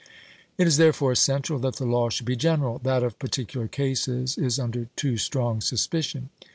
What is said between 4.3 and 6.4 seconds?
is under too strong suspicion.